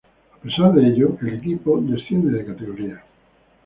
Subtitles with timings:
[0.33, 3.03] A pesar de ello, el equipo desciende de categoría.